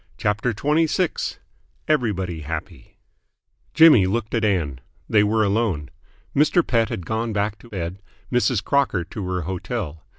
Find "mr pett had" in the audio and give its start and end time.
6.35-7.05